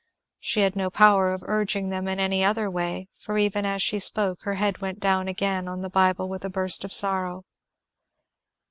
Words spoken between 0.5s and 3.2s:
had no power of urging them in any other way,